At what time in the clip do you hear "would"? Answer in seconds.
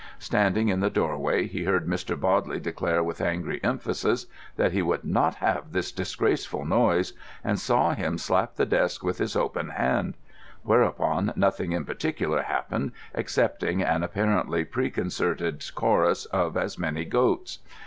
4.81-5.03